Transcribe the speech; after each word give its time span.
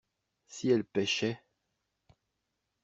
Si 0.47 0.71
elle 0.71 0.83
pêchait. 0.83 1.43